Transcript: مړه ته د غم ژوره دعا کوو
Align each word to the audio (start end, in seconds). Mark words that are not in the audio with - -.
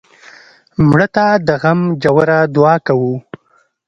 مړه 0.87 1.07
ته 1.15 1.25
د 1.47 1.49
غم 1.61 1.79
ژوره 2.01 2.39
دعا 2.55 2.75
کوو 2.87 3.13